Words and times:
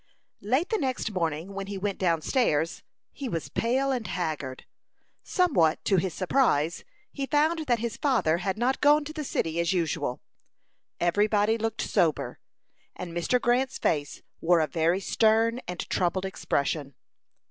Late 0.41 0.69
the 0.69 0.79
next 0.79 1.11
morning, 1.11 1.53
when 1.53 1.67
he 1.67 1.77
went 1.77 1.99
down 1.99 2.23
stairs, 2.23 2.81
he 3.11 3.29
was 3.29 3.49
pale 3.49 3.91
and 3.91 4.07
haggard. 4.07 4.65
Somewhat 5.21 5.85
to 5.85 5.97
his 5.97 6.11
surprise, 6.11 6.83
he 7.11 7.27
found 7.27 7.67
that 7.67 7.77
his 7.77 7.97
father 7.97 8.39
had 8.39 8.57
not 8.57 8.81
gone 8.81 9.05
to 9.05 9.13
the 9.13 9.23
city 9.23 9.59
as 9.59 9.73
usual. 9.73 10.19
Every 10.99 11.27
body 11.27 11.55
looked 11.55 11.81
sober, 11.83 12.39
and 12.95 13.15
Mr. 13.15 13.39
Grant's 13.39 13.77
face 13.77 14.23
wore 14.39 14.59
a 14.59 14.65
very 14.65 15.01
stern 15.01 15.59
and 15.67 15.87
troubled 15.87 16.25
expression. 16.25 16.95